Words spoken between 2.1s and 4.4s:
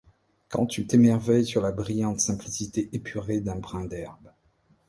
simplicité épurée d'un brin d'herbe.